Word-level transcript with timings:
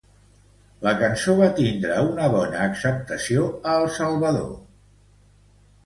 La 0.87 0.93
cançó 1.01 1.35
va 1.41 1.49
tindre 1.59 1.99
una 2.07 2.31
bona 2.39 2.65
acceptació 2.71 3.47
a 3.63 3.79
El 3.85 3.89
Salvador. 4.03 4.53